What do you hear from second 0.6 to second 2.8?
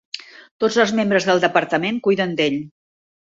Tots els membres del departament cuiden d'ell.